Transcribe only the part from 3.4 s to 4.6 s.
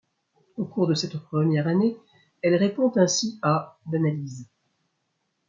à d'analyses.